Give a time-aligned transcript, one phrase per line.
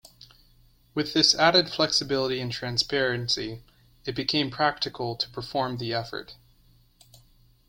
[0.95, 3.61] With this added flexibility and transparency,
[4.03, 6.33] it became practical to perform the effort.